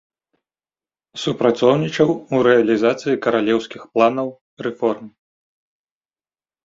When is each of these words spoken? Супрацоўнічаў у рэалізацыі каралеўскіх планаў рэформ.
Супрацоўнічаў 1.23 2.09
у 2.37 2.41
рэалізацыі 2.49 3.21
каралеўскіх 3.29 3.81
планаў 3.93 4.27
рэформ. 4.69 5.05